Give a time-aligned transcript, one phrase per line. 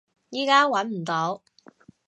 [0.31, 1.43] 依家揾唔到